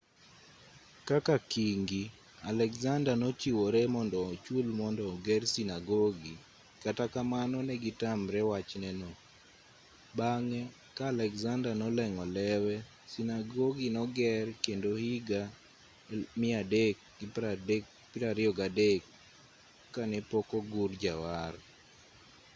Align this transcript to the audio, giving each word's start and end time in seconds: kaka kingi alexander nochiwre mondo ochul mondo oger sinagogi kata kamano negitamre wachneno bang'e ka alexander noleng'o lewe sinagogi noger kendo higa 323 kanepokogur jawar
kaka 1.09 1.35
kingi 1.51 2.03
alexander 2.51 3.15
nochiwre 3.23 3.81
mondo 3.95 4.17
ochul 4.31 4.65
mondo 4.79 5.01
oger 5.13 5.41
sinagogi 5.53 6.33
kata 6.83 7.03
kamano 7.13 7.57
negitamre 7.69 8.39
wachneno 8.51 9.09
bang'e 10.17 10.61
ka 10.95 11.05
alexander 11.13 11.73
noleng'o 11.81 12.25
lewe 12.37 12.75
sinagogi 13.11 13.87
noger 13.97 14.45
kendo 14.65 14.91
higa 15.03 15.41
323 18.17 18.89
kanepokogur 19.93 20.89
jawar 21.03 21.53